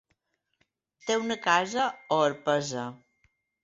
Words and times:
Té 1.05 1.19
una 1.25 1.39
casa 1.45 1.87
a 1.87 2.19
Orpesa. 2.27 2.91